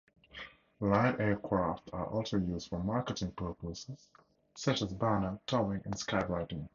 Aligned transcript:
Light 0.79 1.19
aircraft 1.19 1.91
are 1.93 2.07
also 2.07 2.37
used 2.37 2.69
for 2.69 2.79
marketing 2.79 3.33
purposes, 3.33 4.09
such 4.55 4.81
as 4.81 4.91
banner 4.91 5.39
towing 5.45 5.83
and 5.85 5.93
skywriting. 5.93 6.69